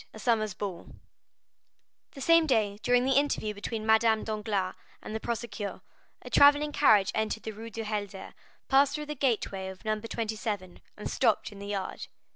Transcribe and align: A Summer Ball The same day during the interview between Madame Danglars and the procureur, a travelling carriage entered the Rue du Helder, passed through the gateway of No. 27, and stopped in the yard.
A 0.15 0.17
Summer 0.17 0.47
Ball 0.57 0.95
The 2.13 2.21
same 2.21 2.47
day 2.47 2.79
during 2.81 3.05
the 3.05 3.17
interview 3.19 3.53
between 3.53 3.85
Madame 3.85 4.23
Danglars 4.23 4.73
and 4.99 5.13
the 5.13 5.19
procureur, 5.19 5.81
a 6.23 6.29
travelling 6.31 6.71
carriage 6.71 7.11
entered 7.13 7.43
the 7.43 7.51
Rue 7.51 7.69
du 7.69 7.83
Helder, 7.83 8.33
passed 8.67 8.95
through 8.95 9.05
the 9.05 9.13
gateway 9.13 9.67
of 9.67 9.85
No. 9.85 9.99
27, 9.99 10.79
and 10.97 11.07
stopped 11.07 11.51
in 11.51 11.59
the 11.59 11.67
yard. 11.67 12.07